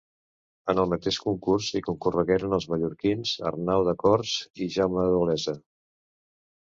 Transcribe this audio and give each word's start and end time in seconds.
En 0.71 0.79
el 0.83 0.87
mateix 0.93 1.19
concurs 1.25 1.67
hi 1.73 1.81
concorregueren 1.89 2.57
els 2.59 2.67
mallorquins 2.73 3.35
Arnau 3.53 3.85
de 3.89 3.95
Cors 4.05 4.35
i 4.67 4.71
Jaume 4.79 5.05
d’Olesa. 5.13 5.55